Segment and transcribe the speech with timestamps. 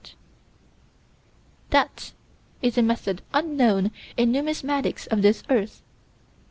[1.69, 2.13] That
[2.63, 5.83] is a method unknown in numismatics of this earth.